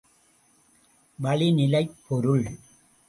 [1.19, 2.45] வளி நிலைப் பொருள்.